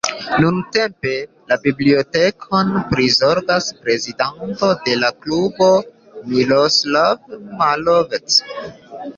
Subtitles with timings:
[0.43, 1.11] Nuntempe
[1.51, 5.71] la bibliotekon prizorgas prezidanto de la klubo
[6.33, 8.43] Miroslav Malovec.